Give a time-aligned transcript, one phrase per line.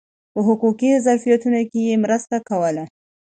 [0.33, 2.83] په حقوقي ظرافتونو کې یې مرسته کوله.